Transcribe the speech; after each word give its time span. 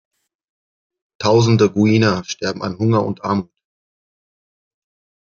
Tausende 1.19 1.69
Guineer 1.71 2.23
sterben 2.23 2.63
an 2.63 2.79
Hunger 2.79 3.05
und 3.05 3.23
Armut. 3.23 3.51